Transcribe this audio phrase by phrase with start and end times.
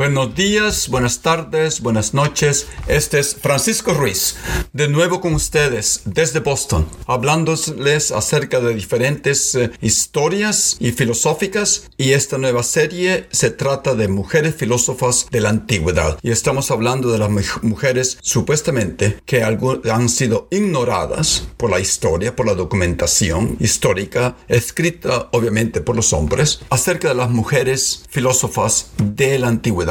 [0.00, 2.68] Buenos días, buenas tardes, buenas noches.
[2.86, 4.34] Este es Francisco Ruiz,
[4.72, 11.90] de nuevo con ustedes desde Boston, hablándoles acerca de diferentes eh, historias y filosóficas.
[11.98, 16.18] Y esta nueva serie se trata de mujeres filósofas de la antigüedad.
[16.22, 17.30] Y estamos hablando de las
[17.60, 25.82] mujeres supuestamente que han sido ignoradas por la historia, por la documentación histórica, escrita obviamente
[25.82, 29.89] por los hombres, acerca de las mujeres filósofas de la antigüedad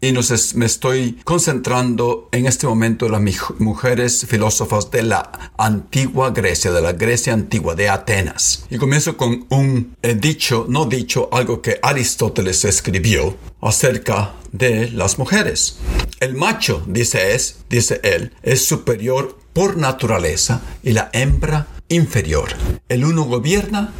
[0.00, 3.22] y nos me estoy concentrando en este momento en las
[3.58, 8.66] mujeres filósofas de la antigua Grecia, de la Grecia antigua, de Atenas.
[8.70, 15.18] Y comienzo con un eh, dicho, no dicho, algo que Aristóteles escribió acerca de las
[15.18, 15.78] mujeres.
[16.18, 22.48] El macho, dice, es, dice él, es superior por naturaleza y la hembra inferior.
[22.88, 23.92] El uno gobierna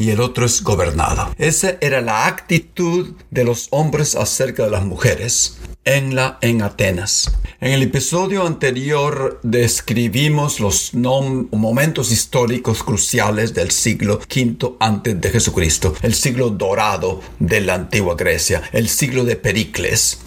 [0.00, 1.30] y el otro es gobernado.
[1.36, 7.30] Esa era la actitud de los hombres acerca de las mujeres en la en Atenas.
[7.60, 15.94] En el episodio anterior describimos los momentos históricos cruciales del siglo V antes de Jesucristo,
[16.00, 20.20] el siglo dorado de la antigua Grecia, el siglo de Pericles.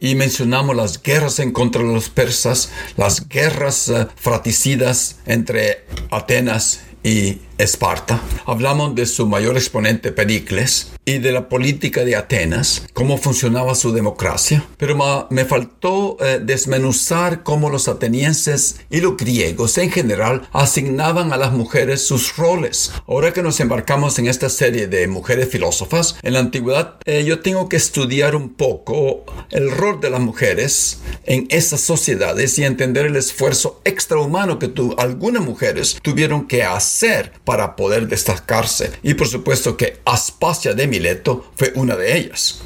[0.00, 6.80] Y mencionamos las guerras en contra de los persas, las guerras uh, fratricidas entre Atenas
[7.02, 8.20] y Esparta.
[8.46, 13.92] Hablamos de su mayor exponente Pericles y de la política de Atenas, cómo funcionaba su
[13.92, 14.96] democracia, pero
[15.30, 21.52] me faltó eh, desmenuzar cómo los atenienses y los griegos en general asignaban a las
[21.52, 22.92] mujeres sus roles.
[23.06, 27.40] Ahora que nos embarcamos en esta serie de mujeres filósofas, en la antigüedad eh, yo
[27.40, 33.06] tengo que estudiar un poco el rol de las mujeres en esas sociedades y entender
[33.06, 38.92] el esfuerzo extrahumano que algunas mujeres tuvieron que hacer para poder destacarse.
[39.02, 42.60] Y por supuesto que Aspasia de Mileto fue una de ellas.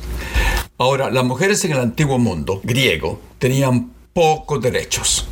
[0.79, 5.27] Ahora, las mujeres en el antiguo mundo griego tenían pocos derechos,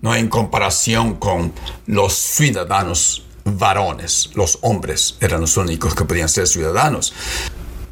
[0.00, 1.52] no en comparación con
[1.86, 7.12] los ciudadanos varones, los hombres eran los únicos que podían ser ciudadanos.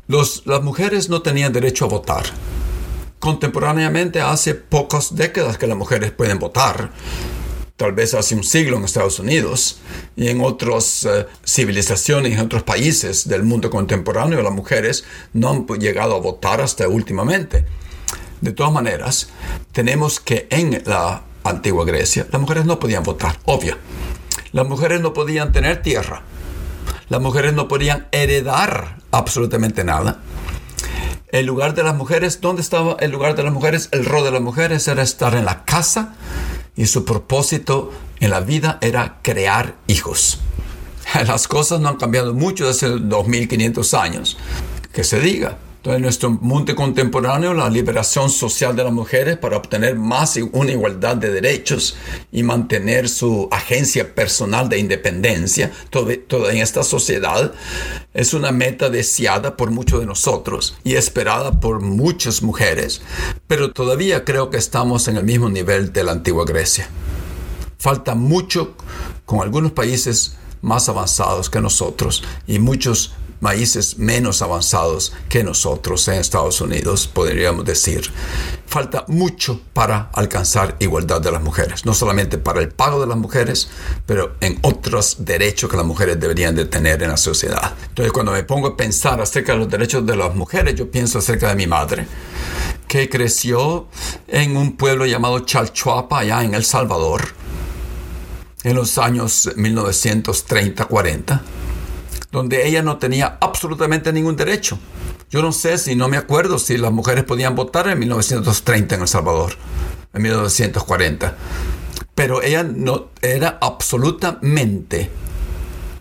[0.06, 2.24] las mujeres no tenían derecho a votar.
[3.18, 6.90] Contemporáneamente, hace pocas décadas que las mujeres pueden votar
[7.80, 9.80] tal vez hace un siglo en Estados Unidos
[10.14, 15.66] y en otras eh, civilizaciones, en otros países del mundo contemporáneo, las mujeres no han
[15.78, 17.64] llegado a votar hasta últimamente.
[18.42, 19.30] De todas maneras,
[19.72, 23.78] tenemos que en la antigua Grecia las mujeres no podían votar, obvio.
[24.52, 26.20] Las mujeres no podían tener tierra.
[27.08, 30.20] Las mujeres no podían heredar absolutamente nada.
[31.28, 33.88] El lugar de las mujeres, ¿dónde estaba el lugar de las mujeres?
[33.92, 36.14] El rol de las mujeres era estar en la casa
[36.80, 40.38] y su propósito en la vida era crear hijos.
[41.26, 44.38] Las cosas no han cambiado mucho desde 2500 años.
[44.90, 45.58] Que se diga.
[45.84, 51.16] En nuestro mundo contemporáneo, la liberación social de las mujeres para obtener más una igualdad
[51.16, 51.96] de derechos
[52.30, 57.52] y mantener su agencia personal de independencia, toda en esta sociedad,
[58.12, 63.00] es una meta deseada por muchos de nosotros y esperada por muchas mujeres,
[63.46, 66.88] pero todavía creo que estamos en el mismo nivel de la antigua Grecia.
[67.78, 68.74] Falta mucho
[69.24, 76.14] con algunos países más avanzados que nosotros y muchos países menos avanzados que nosotros en
[76.14, 78.10] Estados Unidos, podríamos decir.
[78.66, 83.16] Falta mucho para alcanzar igualdad de las mujeres, no solamente para el pago de las
[83.16, 83.68] mujeres,
[84.06, 87.74] pero en otros derechos que las mujeres deberían de tener en la sociedad.
[87.88, 91.18] Entonces, cuando me pongo a pensar acerca de los derechos de las mujeres, yo pienso
[91.18, 92.06] acerca de mi madre,
[92.86, 93.88] que creció
[94.28, 97.28] en un pueblo llamado Chalchuapa, allá en El Salvador,
[98.62, 101.40] en los años 1930-40
[102.32, 104.78] donde ella no tenía absolutamente ningún derecho.
[105.30, 109.00] Yo no sé si no me acuerdo si las mujeres podían votar en 1930 en
[109.02, 109.52] El Salvador,
[110.12, 111.36] en 1940.
[112.14, 115.10] Pero ella no era absolutamente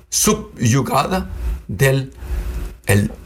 [0.10, 1.30] subyugada
[1.68, 2.12] del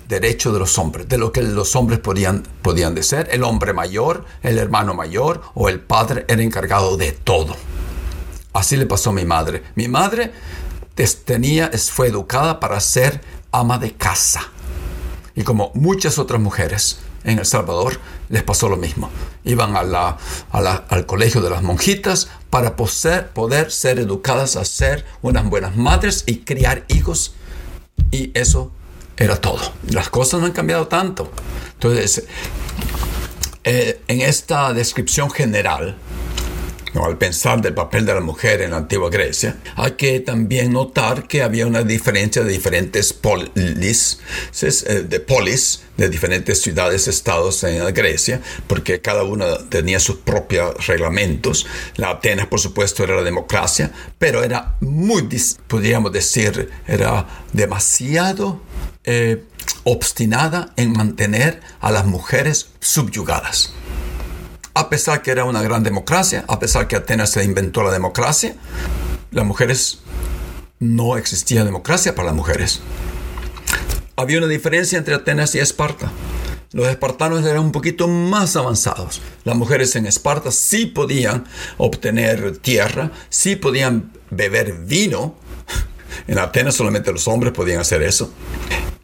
[0.07, 3.29] derecho de los hombres, de lo que los hombres podían, podían ser.
[3.31, 7.55] El hombre mayor, el hermano mayor o el padre era encargado de todo.
[8.53, 9.63] Así le pasó a mi madre.
[9.75, 10.31] Mi madre
[10.95, 14.49] tenía, fue educada para ser ama de casa.
[15.35, 17.99] Y como muchas otras mujeres en El Salvador,
[18.29, 19.09] les pasó lo mismo.
[19.43, 20.17] Iban a
[20.51, 26.23] al colegio de las monjitas para poder, poder ser educadas a ser unas buenas madres
[26.27, 27.35] y criar hijos.
[28.11, 28.71] Y eso
[29.17, 29.59] era todo.
[29.89, 31.31] Las cosas no han cambiado tanto.
[31.73, 32.25] Entonces,
[33.63, 35.97] eh, en esta descripción general,
[36.95, 41.27] al pensar del papel de la mujer en la antigua Grecia, hay que también notar
[41.27, 44.19] que había una diferencia de diferentes polis,
[44.61, 50.85] eh, de polis, de diferentes ciudades, estados en Grecia, porque cada una tenía sus propios
[50.87, 51.65] reglamentos.
[51.95, 55.27] La Atenas, por supuesto, era la democracia, pero era muy,
[55.67, 58.61] podríamos decir, era demasiado
[59.03, 59.43] eh,
[59.83, 63.73] obstinada en mantener a las mujeres subyugadas.
[64.83, 68.57] A pesar que era una gran democracia, a pesar que Atenas se inventó la democracia,
[69.31, 69.99] las mujeres
[70.79, 72.81] no existía democracia para las mujeres.
[74.17, 76.11] Había una diferencia entre Atenas y Esparta.
[76.73, 79.21] Los espartanos eran un poquito más avanzados.
[79.45, 81.45] Las mujeres en Esparta sí podían
[81.77, 85.37] obtener tierra, sí podían beber vino.
[86.27, 88.33] En Atenas solamente los hombres podían hacer eso.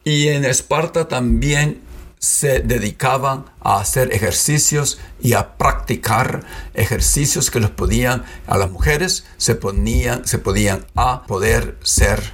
[0.04, 1.80] Y en Esparta también
[2.19, 9.24] se dedicaban a hacer ejercicios y a practicar ejercicios que los podían a las mujeres
[9.38, 12.33] se ponían se podían a poder ser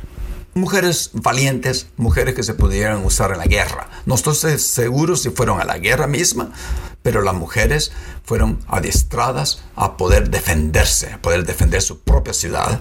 [0.55, 3.89] mujeres valientes, mujeres que se pudieran usar en la guerra.
[4.05, 6.51] No estoy seguro si fueron a la guerra misma,
[7.03, 7.91] pero las mujeres
[8.23, 12.79] fueron adiestradas a poder defenderse, a poder defender su propia ciudad.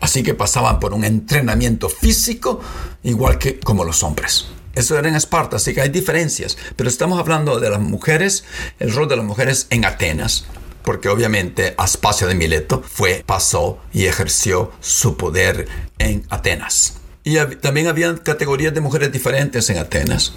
[0.00, 2.60] Así que pasaban por un entrenamiento físico
[3.04, 4.46] igual que como los hombres.
[4.74, 6.56] Eso era en Esparta, así que hay diferencias.
[6.76, 8.44] Pero estamos hablando de las mujeres,
[8.78, 10.46] el rol de las mujeres en Atenas.
[10.84, 15.68] Porque obviamente Aspasia de Mileto fue, pasó y ejerció su poder
[15.98, 16.94] en Atenas.
[17.22, 20.32] Y también había categorías de mujeres diferentes en Atenas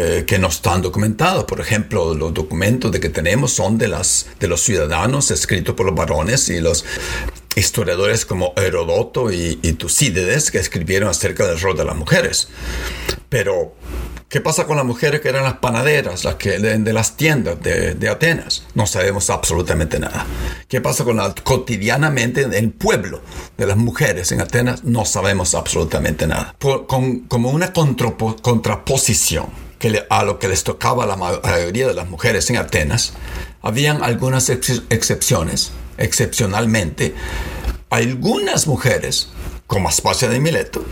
[0.00, 1.42] eh, que no están documentados.
[1.42, 5.86] Por ejemplo, los documentos de que tenemos son de, las, de los ciudadanos escritos por
[5.86, 6.84] los varones y los
[7.58, 12.48] historiadores como Herodoto y, y Tucídides que escribieron acerca del rol de las mujeres.
[13.28, 13.74] Pero,
[14.28, 18.08] ¿qué pasa con las mujeres que eran las panaderas, las que de, las tiendas de,
[18.08, 18.64] Atenas?
[18.74, 20.26] No sabemos absolutamente nada.
[20.66, 23.20] ¿Qué pasa con la cotidianamente en el pueblo
[23.58, 24.84] de las mujeres en Atenas?
[24.84, 26.54] No sabemos absolutamente nada.
[26.58, 29.46] con, como una contraposición
[29.78, 33.12] que a lo que les tocaba a la mayoría de las mujeres en Atenas,
[33.62, 35.72] habían algunas excepciones.
[35.96, 37.14] Excepcionalmente,
[37.90, 39.30] algunas mujeres,
[39.66, 40.84] como Aspasia de Mileto,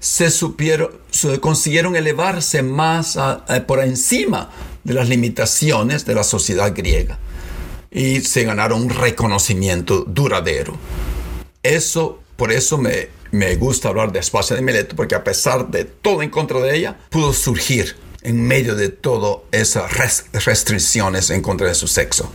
[0.00, 3.18] se supieron, se consiguieron elevarse más
[3.66, 4.50] por encima
[4.84, 7.18] de las limitaciones de la sociedad griega
[7.90, 10.76] y se ganaron un reconocimiento duradero.
[11.62, 15.84] Eso, por eso me, me gusta hablar de Aspasia de Mileto, porque a pesar de
[15.84, 19.90] todo en contra de ella, pudo surgir en medio de todas esas
[20.44, 22.30] restricciones en contra de su sexo.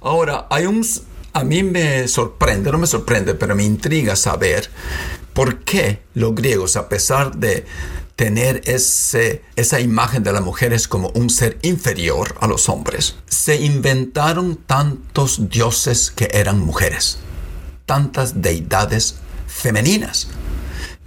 [0.00, 0.86] Ahora, hay un,
[1.32, 4.70] a mí me sorprende, no me sorprende, pero me intriga saber
[5.36, 7.66] ¿Por qué los griegos, a pesar de
[8.16, 13.56] tener ese, esa imagen de las mujeres como un ser inferior a los hombres, se
[13.56, 17.18] inventaron tantos dioses que eran mujeres,
[17.84, 19.16] tantas deidades
[19.46, 20.28] femeninas?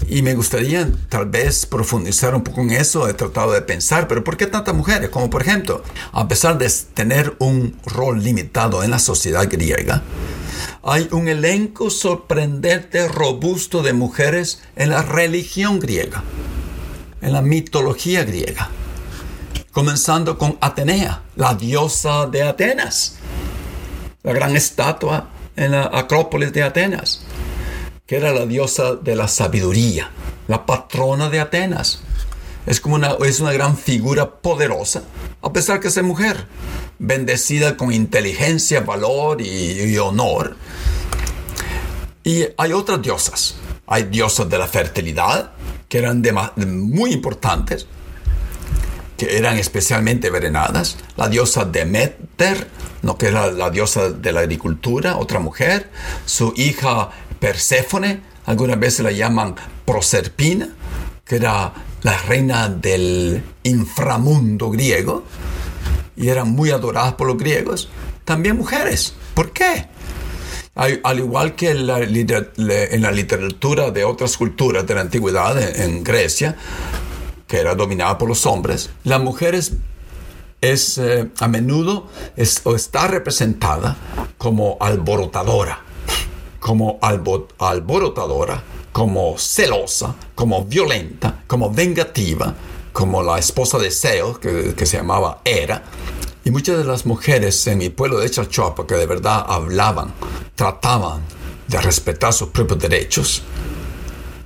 [0.07, 4.23] Y me gustaría tal vez profundizar un poco en eso, he tratado de pensar, pero
[4.23, 5.09] ¿por qué tantas mujeres?
[5.09, 10.01] Como por ejemplo, a pesar de tener un rol limitado en la sociedad griega,
[10.83, 16.23] hay un elenco sorprendente, robusto de mujeres en la religión griega,
[17.21, 18.69] en la mitología griega.
[19.71, 23.17] Comenzando con Atenea, la diosa de Atenas,
[24.23, 27.21] la gran estatua en la Acrópolis de Atenas,
[28.09, 30.09] que era la diosa de la sabiduría,
[30.47, 31.99] la patrona de Atenas.
[32.65, 35.03] Es como una, es una gran figura poderosa,
[35.43, 36.47] a pesar que es mujer
[36.97, 40.57] bendecida con inteligencia, valor y, honor.
[42.23, 43.57] Y hay otras diosas.
[43.85, 45.51] Hay diosas de la fertilidad,
[45.87, 46.23] que eran
[46.55, 47.85] muy importantes,
[49.17, 50.97] que eran especialmente venenadas.
[51.15, 52.69] La diosa Demeter,
[53.03, 53.19] ¿no?
[53.19, 55.91] que era la diosa de la agricultura, otra mujer.
[56.25, 59.55] Su hija Perséfone, algunas veces la llaman
[59.85, 60.69] Proserpina,
[61.25, 65.23] que era la reina del inframundo griego
[66.15, 67.89] y eran muy adoradas por los griegos,
[68.25, 69.13] también mujeres.
[69.33, 69.87] ¿Por qué?
[70.75, 71.99] Al igual que en la,
[73.11, 76.55] literatura de otras culturas de la antigüedad en, Grecia,
[77.47, 79.73] que era dominada por los hombres, la mujer es,
[80.61, 82.07] eh, a menudo
[82.63, 83.97] o está representada
[84.37, 85.83] como alborotadora,
[86.59, 92.53] como alborotadora, como celosa, como violenta, como vengativa,
[92.91, 95.83] como la esposa de Seo, que, se llamaba Era,
[96.43, 100.13] y muchas de las mujeres en mi pueblo de Chalchuapa que de verdad hablaban,
[100.55, 101.21] trataban
[101.67, 103.43] de respetar sus propios derechos,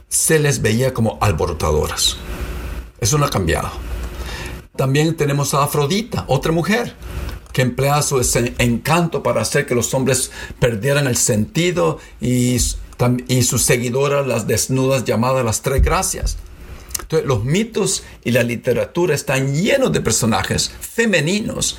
[0.07, 2.17] se les veía como alborotadoras.
[2.99, 3.69] Eso no ha cambiado.
[4.75, 6.95] También tenemos a Afrodita, otra mujer,
[7.53, 8.19] que emplea su
[8.57, 12.57] encanto para hacer que los hombres perdieran el sentido y,
[13.27, 16.37] y sus seguidoras, las desnudas llamadas las tres gracias
[17.21, 21.77] los mitos y la literatura están llenos de personajes femeninos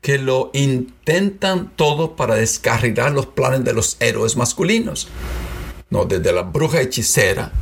[0.00, 5.08] que lo intentan todo para descarrilar los planes de los héroes masculinos.
[5.90, 7.52] No, desde la bruja hechicera,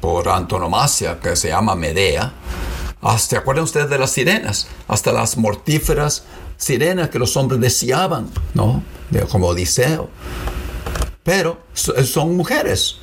[0.00, 2.34] por antonomasia, que se llama Medea,
[3.18, 4.68] ¿se acuerdan ustedes de las sirenas?
[4.86, 6.24] Hasta las mortíferas
[6.56, 8.82] sirenas que los hombres deseaban, ¿no?
[9.30, 10.10] Como Odiseo.
[11.22, 12.98] Pero son mujeres,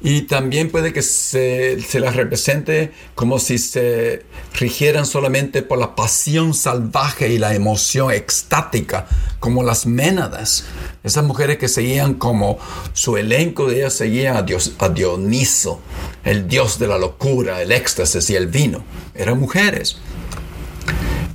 [0.00, 5.94] y también puede que se, se, las represente como si se rigieran solamente por la
[5.94, 9.06] pasión salvaje y la emoción extática,
[9.40, 10.66] como las ménadas.
[11.02, 12.58] Esas mujeres que seguían como
[12.92, 15.80] su elenco de ellas seguían a, Dios, a Dioniso,
[16.24, 18.84] el dios de la locura, el éxtasis y el vino.
[19.14, 19.96] Eran mujeres.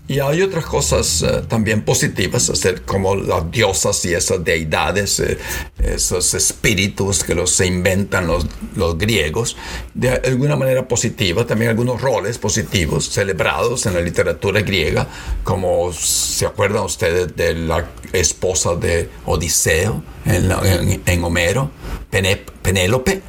[0.10, 5.38] Y hay otras cosas eh, también positivas, hacer como las diosas y esas deidades, eh,
[5.78, 9.56] esos espíritus que los se inventan los, los, griegos,
[9.94, 15.08] de alguna manera positiva, también algunos roles positivos celebrados en la literatura griega,
[15.44, 21.70] como se acuerdan ustedes de la esposa de Odiseo en, en, Homero,
[22.64, 23.22] Penélope,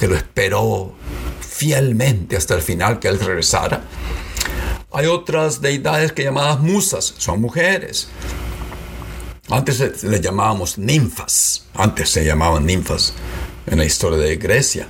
[0.00, 0.96] que lo esperó
[1.40, 3.84] fielmente hasta el final que él regresara
[4.94, 8.08] hay otras deidades que llamadas musas, son mujeres.
[9.50, 13.12] Antes le llamábamos ninfas, antes se llamaban ninfas
[13.66, 14.86] en la historia de Grecia.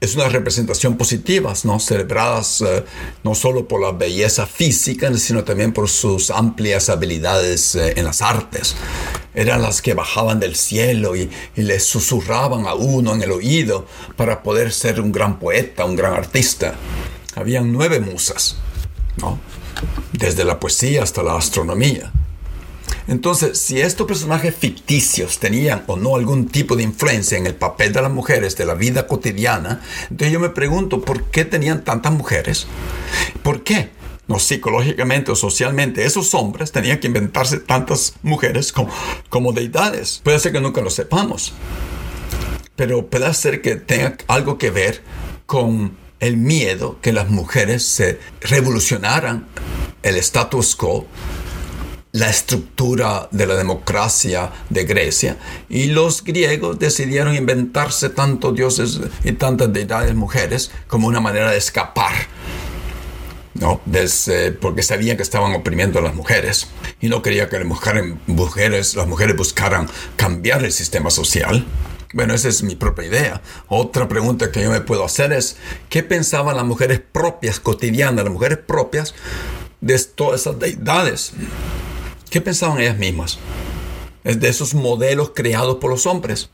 [0.00, 1.78] Es una representación positiva, ¿no?
[1.78, 2.84] celebradas eh,
[3.22, 8.20] no solo por la belleza física, sino también por sus amplias habilidades eh, en las
[8.20, 8.74] artes.
[9.32, 13.86] Eran las que bajaban del cielo y, y le susurraban a uno en el oído
[14.16, 16.74] para poder ser un gran poeta, un gran artista.
[17.36, 18.56] Habían nueve musas
[20.12, 22.12] desde la poesía hasta la astronomía.
[23.08, 27.92] Entonces, si estos personajes ficticios tenían o no algún tipo de influencia en el papel
[27.92, 32.12] de las mujeres de la vida cotidiana, entonces yo me pregunto, ¿por qué tenían tantas
[32.12, 32.66] mujeres?
[33.42, 33.90] ¿Por qué?
[34.28, 38.90] No psicológicamente o socialmente, esos hombres tenían que inventarse tantas mujeres como,
[39.28, 40.20] como deidades.
[40.22, 41.52] Puede ser que nunca lo sepamos,
[42.76, 45.02] pero puede ser que tenga algo que ver
[45.46, 49.48] con el miedo que las mujeres se revolucionaran
[50.04, 51.04] el status quo,
[52.12, 55.36] la estructura de la democracia de Grecia,
[55.68, 61.58] y los griegos decidieron inventarse tantos dioses y tantas deidades mujeres como una manera de
[61.58, 62.14] escapar.
[63.54, 63.80] ¿no?
[64.60, 66.68] porque sabían que estaban oprimiendo a las mujeres
[67.00, 71.66] y no quería que las las mujeres buscaran cambiar el sistema social.
[72.12, 73.42] Bueno, esa es mi propia idea.
[73.68, 75.56] Otra pregunta que yo me puedo hacer es,
[75.88, 79.14] ¿qué pensaban las mujeres propias, cotidianas, las mujeres propias
[79.80, 81.32] de todas esas deidades?
[82.28, 83.38] ¿Qué pensaban ellas mismas?
[84.24, 86.50] Es de esos modelos creados por los hombres.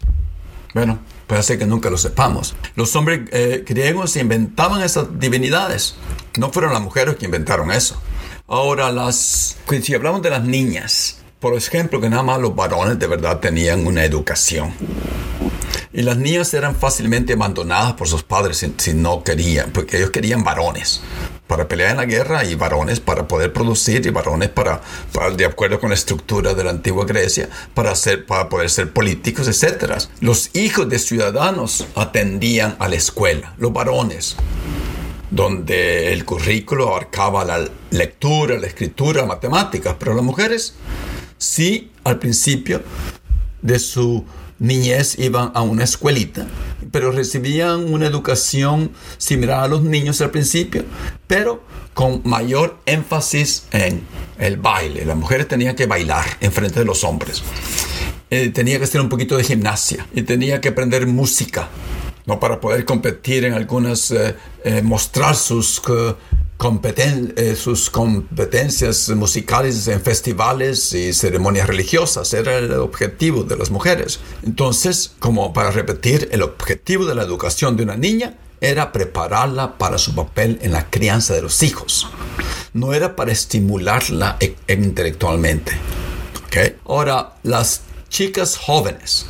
[0.75, 2.55] Bueno, puede ser que nunca lo sepamos.
[2.77, 5.97] Los hombres eh, griegos inventaban esas divinidades.
[6.39, 8.01] No fueron las mujeres que inventaron eso.
[8.47, 13.07] Ahora, las, si hablamos de las niñas, por ejemplo, que nada más los varones de
[13.07, 14.73] verdad tenían una educación.
[15.99, 20.45] Y las niñas eran fácilmente abandonadas por sus padres si, no querían, porque ellos querían
[20.45, 21.01] varones
[21.49, 24.81] para pelear en la guerra y varones para poder producir y varones para,
[25.37, 29.49] de acuerdo con la estructura de la antigua Grecia, para, ser, para poder ser políticos,
[29.49, 29.95] etc.
[30.21, 34.37] Los hijos de ciudadanos atendían a la escuela, los varones
[35.33, 40.75] donde el currículo abarcaba la lectura, la escritura, matemáticas, pero las mujeres
[41.39, 42.85] sí al principio
[43.63, 44.25] de su
[44.59, 46.47] niñez iban a una escuelita,
[46.91, 50.85] pero recibían una educación similar a los niños al principio,
[51.27, 51.63] pero
[51.95, 54.03] con mayor énfasis en
[54.39, 55.05] el baile.
[55.05, 57.43] Las mujeres tenían que bailar en frente de los hombres.
[58.31, 61.69] Eh, tenía que hacer un poquito de gimnasia y tenía que aprender música,
[62.27, 62.39] ¿no?
[62.39, 65.81] Para poder competir en algunas, eh, eh, mostrar sus
[66.61, 72.35] eh, sus competencias musicales en festivales y ceremonias religiosas.
[72.35, 74.19] Era el objetivo de las mujeres.
[74.43, 79.99] Entonces, como para repetir, el objetivo de la educación de una niña era prepararla para
[79.99, 82.09] su papel en la crianza de los hijos.
[82.73, 85.73] No era para estimularla e- intelectualmente.
[86.47, 86.75] ¿ok?
[86.87, 89.27] Ahora, las chicas jóvenes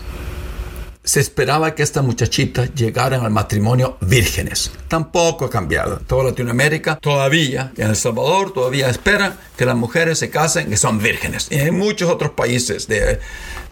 [1.08, 4.70] se esperaba que estas muchachitas llegaran al matrimonio vírgenes.
[4.88, 6.00] Tampoco ha cambiado.
[6.06, 10.98] Toda Latinoamérica todavía, en El Salvador, todavía espera que las mujeres se casen que son
[10.98, 11.46] vírgenes.
[11.50, 13.20] Y en muchos otros países de,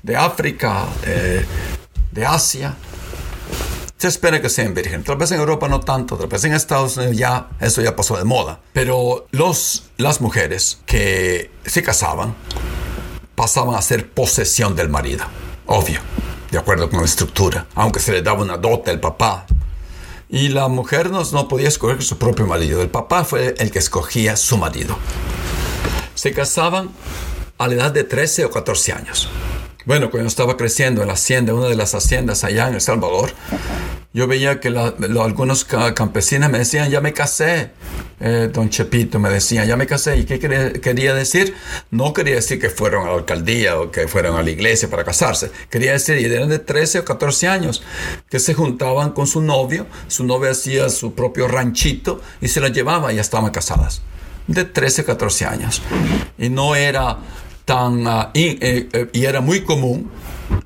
[0.02, 1.44] de África, de,
[2.12, 2.74] de Asia,
[3.98, 5.04] se espera que sean vírgenes.
[5.04, 8.16] Tal vez en Europa no tanto, tal vez en Estados Unidos ya eso ya pasó
[8.16, 8.60] de moda.
[8.72, 12.34] Pero los, las mujeres que se casaban
[13.34, 15.26] pasaban a ser posesión del marido,
[15.66, 16.00] obvio,
[16.50, 19.46] de acuerdo con la estructura, aunque se le daba una dote al papá.
[20.28, 23.78] Y la mujer no, no podía escoger su propio marido, el papá fue el que
[23.78, 24.96] escogía su marido.
[26.14, 26.90] Se casaban
[27.58, 29.28] a la edad de 13 o 14 años.
[29.84, 33.30] Bueno, cuando estaba creciendo en la hacienda, una de las haciendas allá en El Salvador,
[34.16, 37.72] yo veía que algunos ca- campesinos me decían, ya me casé,
[38.18, 40.16] eh, don Chepito, me decían, ya me casé.
[40.16, 41.54] ¿Y qué quería, decir?
[41.90, 45.04] No quería decir que fueron a la alcaldía o que fueron a la iglesia para
[45.04, 45.50] casarse.
[45.68, 47.82] Quería decir, y eran de 13 o 14 años,
[48.30, 52.68] que se juntaban con su novio, su novio hacía su propio ranchito y se la
[52.68, 54.00] llevaba y ya estaban casadas.
[54.46, 55.82] De 13 o 14 años.
[56.38, 57.18] Y no era
[57.66, 58.06] tan...
[58.08, 60.10] ah, eh, eh, y era muy común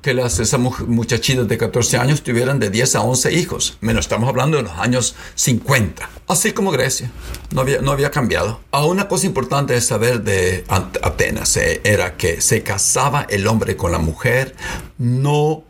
[0.01, 3.77] que las, esas mu- muchachitas de 14 años tuvieran de 10 a 11 hijos.
[3.81, 6.09] Menos estamos hablando de los años 50.
[6.27, 7.11] Así como Grecia.
[7.53, 8.61] No había, no había cambiado.
[8.71, 13.75] Ah, una cosa importante de saber de Atenas eh, era que se casaba el hombre
[13.77, 14.55] con la mujer
[14.97, 15.63] no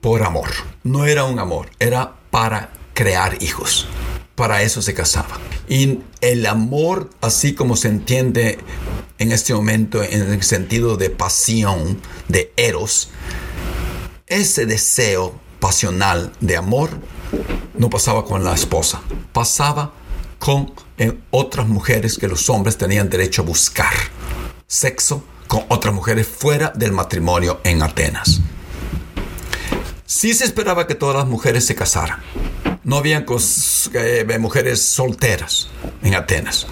[0.00, 0.48] por amor.
[0.82, 3.86] No era un amor, era para crear hijos.
[4.34, 5.38] Para eso se casaba.
[5.68, 8.58] Y el amor, así como se entiende
[9.22, 13.08] en este momento en el sentido de pasión, de eros,
[14.26, 16.90] ese deseo pasional de amor
[17.74, 19.00] no pasaba con la esposa,
[19.32, 19.92] pasaba
[20.40, 23.92] con eh, otras mujeres que los hombres tenían derecho a buscar.
[24.66, 28.40] Sexo con otras mujeres fuera del matrimonio en Atenas.
[30.04, 32.20] Sí se esperaba que todas las mujeres se casaran.
[32.82, 33.24] No habían
[33.94, 35.68] eh, mujeres solteras
[36.02, 36.66] en Atenas.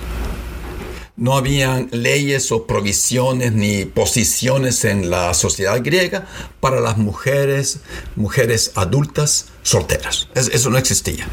[1.20, 6.26] No habían leyes o provisiones ni posiciones en la sociedad griega
[6.60, 7.80] para las mujeres,
[8.16, 10.28] mujeres adultas solteras.
[10.34, 11.28] Es- eso no existía.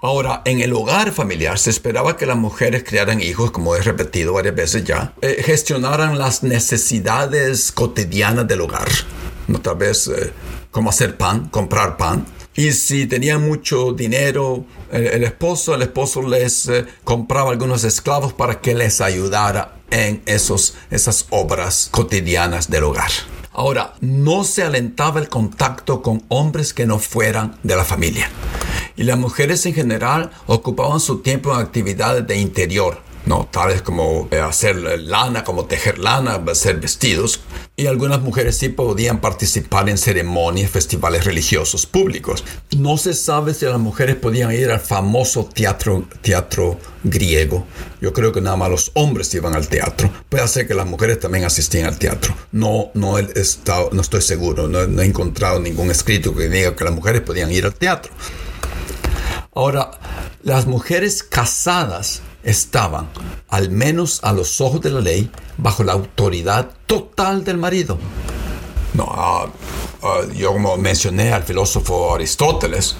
[0.00, 4.32] Ahora, en el hogar familiar se esperaba que las mujeres criaran hijos, como he repetido
[4.32, 8.88] varias veces ya, eh, gestionaran las necesidades cotidianas del hogar.
[9.46, 9.60] ¿no?
[9.60, 10.32] Tal vez eh,
[10.72, 12.26] como hacer pan, comprar pan.
[12.54, 18.32] Y si tenían mucho dinero, el, el esposo, el esposo les eh, compraba algunos esclavos
[18.32, 23.10] para que les ayudara en esos, esas obras cotidianas del hogar.
[23.52, 28.30] Ahora, no se alentaba el contacto con hombres que no fueran de la familia.
[28.96, 33.48] Y las mujeres en general ocupaban su tiempo en actividades de interior, ¿no?
[33.50, 37.40] tales como eh, hacer lana, como tejer lana, hacer vestidos.
[37.76, 42.44] Y algunas mujeres sí podían participar en ceremonias, festivales religiosos públicos.
[42.76, 47.66] No se sabe si las mujeres podían ir al famoso teatro, teatro griego.
[48.00, 50.10] Yo creo que nada más los hombres iban al teatro.
[50.28, 52.34] Puede ser que las mujeres también asistían al teatro.
[52.52, 56.76] No, no, he estado, no estoy seguro, no, no he encontrado ningún escrito que diga
[56.76, 58.12] que las mujeres podían ir al teatro.
[59.54, 59.90] Ahora,
[60.42, 63.08] las mujeres casadas estaban,
[63.48, 67.98] al menos a los ojos de la ley, bajo la autoridad total del marido.
[68.94, 69.46] No, ah,
[70.02, 72.96] ah, yo como mencioné al filósofo Aristóteles,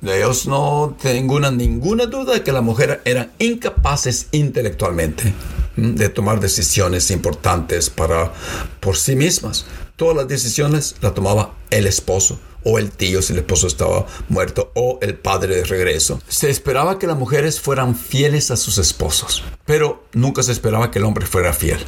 [0.00, 5.32] de ellos no tengo una- ninguna duda de que las mujeres eran incapaces intelectualmente.
[5.76, 8.32] De tomar decisiones importantes para
[8.80, 9.66] por sí mismas.
[9.96, 14.72] Todas las decisiones las tomaba el esposo o el tío si el esposo estaba muerto
[14.74, 16.20] o el padre de regreso.
[16.28, 20.98] Se esperaba que las mujeres fueran fieles a sus esposos, pero nunca se esperaba que
[20.98, 21.78] el hombre fuera fiel.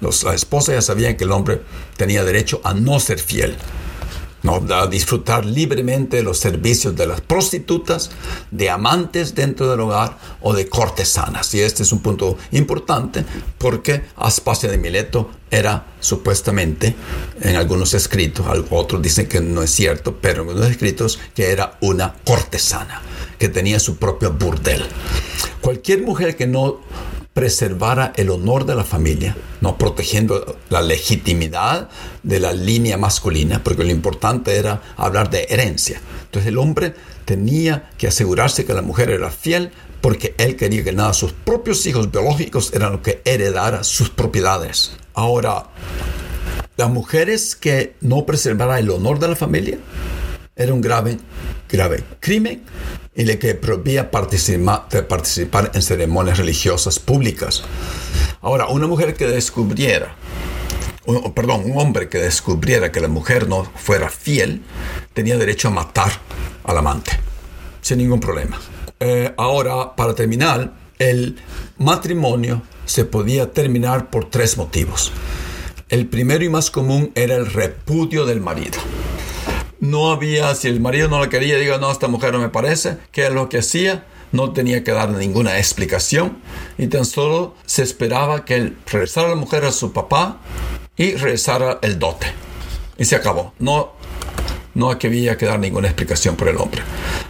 [0.00, 1.62] Los, las esposas ya sabían que el hombre
[1.96, 3.56] tenía derecho a no ser fiel.
[4.42, 4.60] ¿No?
[4.74, 8.10] a disfrutar libremente de los servicios de las prostitutas,
[8.50, 11.54] de amantes dentro del hogar o de cortesanas.
[11.54, 13.24] Y este es un punto importante
[13.58, 16.96] porque Aspasia de Mileto era supuestamente,
[17.40, 21.76] en algunos escritos, otros dicen que no es cierto, pero en algunos escritos que era
[21.82, 23.02] una cortesana,
[23.38, 24.82] que tenía su propio burdel.
[25.60, 26.80] Cualquier mujer que no
[27.34, 31.88] preservara el honor de la familia, no protegiendo la legitimidad
[32.22, 36.00] de la línea masculina, porque lo importante era hablar de herencia.
[36.24, 40.92] Entonces el hombre tenía que asegurarse que la mujer era fiel porque él quería que
[40.92, 44.96] nada, sus propios hijos biológicos eran los que heredara sus propiedades.
[45.14, 45.68] Ahora,
[46.76, 49.78] las mujeres que no preservaran el honor de la familia,
[50.54, 51.18] era un grave,
[51.68, 52.62] grave crimen
[53.14, 57.62] y le que prohibía participar, participar en ceremonias religiosas públicas.
[58.40, 60.14] Ahora, una mujer que descubriera,
[61.34, 64.62] perdón, un hombre que descubriera que la mujer no fuera fiel,
[65.12, 66.10] tenía derecho a matar
[66.64, 67.12] al amante,
[67.80, 68.58] sin ningún problema.
[69.00, 71.36] Eh, ahora, para terminar, el
[71.78, 75.12] matrimonio se podía terminar por tres motivos.
[75.88, 78.78] El primero y más común era el repudio del marido.
[79.82, 82.98] No había, si el marido no la quería, diga, no, esta mujer no me parece,
[83.10, 84.04] ¿qué es lo que hacía?
[84.30, 86.38] No tenía que dar ninguna explicación
[86.78, 90.40] y tan solo se esperaba que él regresara la mujer a su papá
[90.96, 92.28] y regresara el dote.
[92.96, 93.54] Y se acabó.
[93.58, 93.94] No
[94.74, 96.82] no había que dar ninguna explicación por el hombre.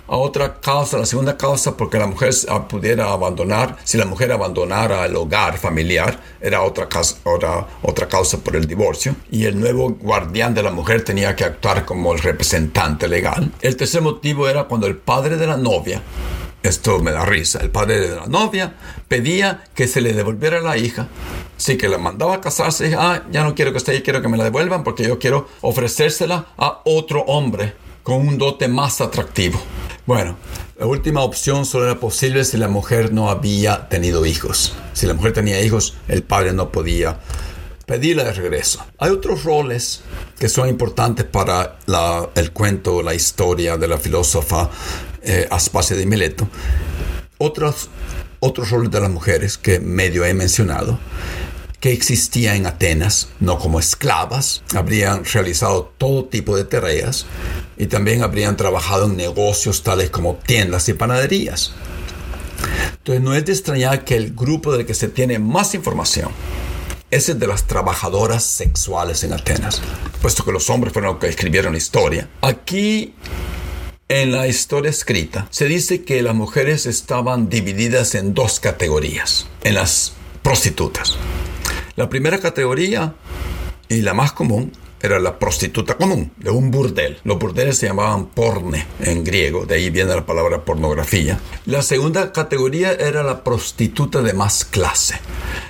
[0.09, 2.33] A otra causa, la segunda causa, porque la mujer
[2.69, 6.89] pudiera abandonar, si la mujer abandonara el hogar familiar, era otra
[7.25, 9.17] otra, otra causa por el divorcio.
[9.31, 13.51] Y el nuevo guardián de la mujer tenía que actuar como el representante legal.
[13.61, 16.03] El tercer motivo era cuando el padre de la novia
[16.63, 17.61] esto me da risa.
[17.61, 18.75] El padre de la novia
[19.09, 21.09] pedía que se le devolviera la hija.
[21.57, 22.95] Sí, que la mandaba a casarse.
[22.99, 25.49] Ah, ya no quiero que esté ahí, quiero que me la devuelvan porque yo quiero
[25.61, 29.61] ofrecérsela a otro hombre con un dote más atractivo.
[30.07, 30.37] Bueno,
[30.79, 34.75] la última opción solo era posible si la mujer no había tenido hijos.
[34.93, 37.21] Si la mujer tenía hijos, el padre no podía
[37.87, 38.85] pedirla de regreso.
[38.99, 40.03] Hay otros roles
[40.39, 41.77] que son importantes para
[42.35, 44.71] el cuento, la historia de la filósofa
[45.23, 45.49] eh,
[45.91, 46.49] de Mileto.
[47.39, 47.89] Otros,
[48.41, 50.99] otros roles de las mujeres que medio he mencionado
[51.83, 57.27] que existían en Atenas, no como esclavas, habrían realizado todo tipo de tareas
[57.77, 61.73] y también habrían trabajado en negocios tales como tiendas y panaderías.
[62.99, 66.31] Entonces no es de extrañar que el grupo del que se tiene más información
[67.11, 69.83] es el de las trabajadoras sexuales en Atenas,
[70.21, 72.29] puesto que los hombres fueron los que escribieron la historia.
[72.43, 73.13] Aquí
[74.13, 79.77] en la historia escrita se dice que las mujeres estaban divididas en dos categorías, en
[79.77, 81.17] las prostitutas.
[81.97, 83.15] La primera categoría
[83.89, 84.73] y la más común
[85.03, 87.19] era la prostituta común de un burdel.
[87.25, 91.41] Los burdeles se llamaban porne en griego, de ahí viene la palabra pornografía.
[91.67, 95.17] La segunda categoría era la prostituta de más clase.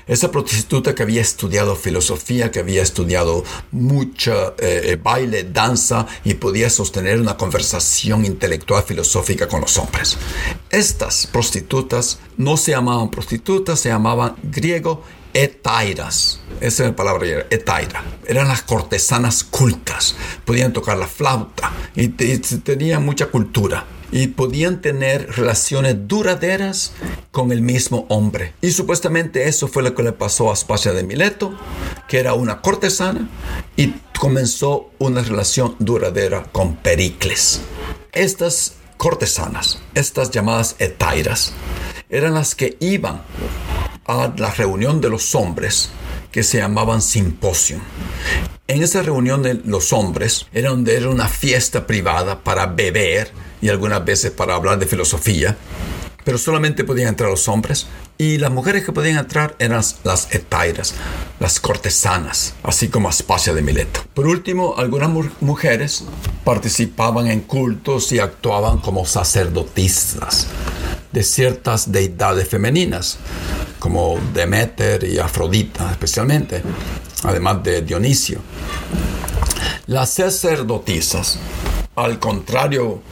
[0.06, 6.34] Esa prostituta que había estudiado filosofía, que había estudiado mucha eh, eh, baile, danza y
[6.34, 10.18] podía sostener una conversación intelectual filosófica con los hombres.
[10.70, 15.02] Estas prostitutas no se llamaban prostitutas, se llamaban griego
[15.34, 16.40] etairas.
[16.60, 18.04] Esa es la palabra, etaira.
[18.26, 20.14] Eran las cortesanas cultas.
[20.44, 23.86] Podían tocar la flauta y, tenían mucha cultura.
[24.10, 26.92] Y podían tener relaciones duraderas
[27.30, 28.52] con el mismo hombre.
[28.60, 31.58] Y supuestamente eso fue lo que le pasó a Aspasia de Mileto,
[32.08, 33.30] que era una cortesana,
[33.74, 37.62] y comenzó una relación duradera con Pericles.
[38.12, 41.54] Estas cortesanas, estas llamadas etairas,
[42.10, 43.22] eran las que iban
[44.06, 45.90] a la reunión de los hombres
[46.30, 47.78] que se llamaban simposio.
[48.66, 53.68] En esa reunión de los hombres era donde era una fiesta privada para beber y
[53.68, 55.56] algunas veces para hablar de filosofía,
[56.24, 57.86] pero solamente podían entrar los hombres
[58.18, 60.94] y las mujeres que podían entrar eran las etairas,
[61.40, 64.00] las cortesanas, así como Aspasia de Mileto.
[64.14, 66.04] Por último, algunas mujeres
[66.44, 70.46] participaban en cultos y actuaban como sacerdotisas
[71.10, 73.18] de ciertas deidades femeninas,
[73.78, 76.62] como Demeter y Afrodita especialmente,
[77.24, 78.40] además de Dionisio.
[79.86, 81.38] Las sacerdotisas,
[81.96, 83.02] al contrario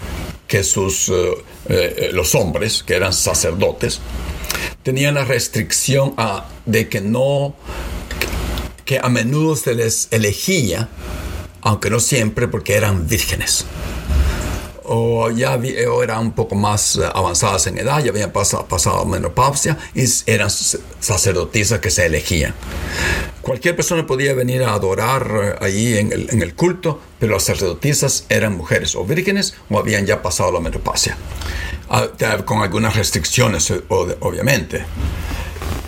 [0.46, 4.00] que sus, eh, eh, los hombres, que eran sacerdotes,
[4.82, 6.14] tenían la restricción
[6.66, 7.54] de que no,
[8.84, 10.88] que a menudo se les elegía,
[11.60, 13.66] aunque no siempre, porque eran vírgenes
[14.92, 15.54] o ya
[16.02, 21.78] eran un poco más avanzadas en edad, ya habían pasado, pasado menopausia y eran sacerdotisas
[21.78, 22.54] que se elegían.
[23.40, 27.44] Cualquier persona podía venir a adorar eh, allí en el, en el culto, pero las
[27.44, 31.16] sacerdotisas eran mujeres o vírgenes o habían ya pasado la menopausia,
[32.44, 34.84] con algunas restricciones, eh, obviamente.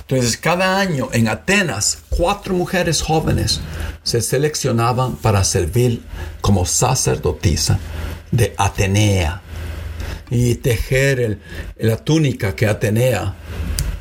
[0.00, 3.60] Entonces, cada año en Atenas, cuatro mujeres jóvenes
[4.02, 6.02] se seleccionaban para servir
[6.40, 7.78] como sacerdotisa
[8.30, 9.40] de Atenea
[10.28, 11.38] y tejer
[11.78, 13.34] la túnica que Atenea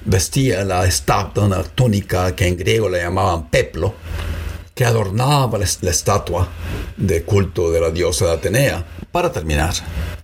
[0.04, 3.94] vestía, la estatua, una túnica que en griego le llamaban peplo,
[4.74, 6.48] que adornaba la, estatua
[6.98, 8.86] de culto de la diosa de Atenea.
[9.12, 9.74] Para terminar,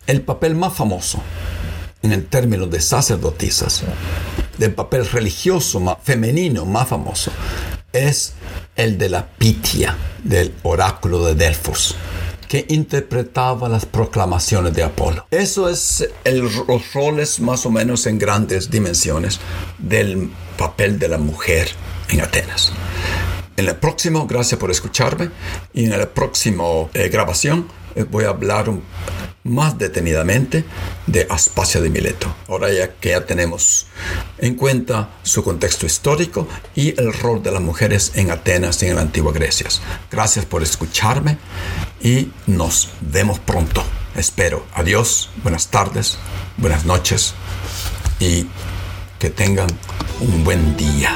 [0.08, 1.22] el papel más famoso
[2.08, 3.84] en el término de sacerdotisas,
[4.58, 7.32] del papel religioso más, femenino más famoso,
[7.92, 8.34] es
[8.78, 11.96] el de la Pitia del oráculo de Delfos
[12.48, 15.28] que interpretaba las proclamaciones de Apolo.
[15.32, 19.42] Eso es el, los roles más o menos en grandes dimensiones
[19.78, 21.68] del papel de la mujer
[22.08, 22.72] en Atenas.
[23.58, 25.30] En el próximo, gracias por escucharme,
[25.74, 27.68] y en la próxima eh, grabación
[28.04, 28.72] voy a hablar
[29.44, 30.66] más detenidamente
[31.08, 32.34] de Aspasia de Mileto.
[32.48, 33.88] Ahora ya que ya tenemos
[34.38, 38.96] en cuenta su contexto histórico y el rol de las mujeres en Atenas y en
[38.96, 39.68] la antigua Grecia.
[40.12, 41.38] Gracias por escucharme
[42.02, 43.84] y nos vemos pronto.
[44.16, 44.66] Espero.
[44.74, 46.18] Adiós, buenas tardes,
[46.58, 47.34] buenas noches
[48.20, 48.48] y
[49.20, 49.68] que tengan
[50.20, 51.16] un buen día.